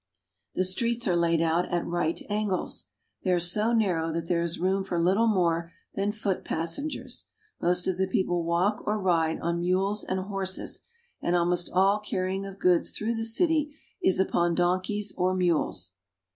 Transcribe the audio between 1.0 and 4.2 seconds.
are laid out at right angles. They are so narrow